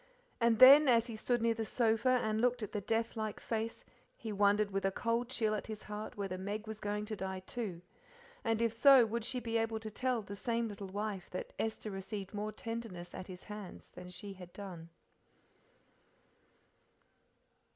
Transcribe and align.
And 0.39 0.57
then, 0.57 0.87
as 0.87 1.05
he 1.05 1.15
stood 1.15 1.43
near 1.43 1.53
the 1.53 1.63
sofa 1.63 2.09
and 2.23 2.41
looked 2.41 2.63
at 2.63 2.71
the 2.71 2.81
death 2.81 3.15
like 3.15 3.39
face, 3.39 3.85
he 4.17 4.31
wondered 4.33 4.71
with 4.71 4.83
a 4.83 4.89
cold 4.91 5.29
chill 5.29 5.53
at 5.53 5.67
his 5.67 5.83
heart 5.83 6.17
whether 6.17 6.39
Meg 6.39 6.65
was 6.65 6.79
going 6.79 7.05
to 7.05 7.15
die, 7.15 7.41
too, 7.41 7.83
and 8.43 8.63
if 8.63 8.73
so 8.73 9.05
would 9.05 9.23
she 9.23 9.39
be 9.39 9.59
able 9.59 9.79
to 9.79 9.91
tell 9.91 10.23
the 10.23 10.35
same 10.35 10.67
little 10.67 10.87
wife 10.89 11.29
that 11.29 11.53
Esther 11.59 11.91
received 11.91 12.33
more 12.33 12.51
tenderness 12.51 13.13
at 13.13 13.27
his 13.27 13.43
hands 13.43 13.89
than 13.89 14.09
she 14.09 14.33
had 14.33 14.51
done. 14.53 14.89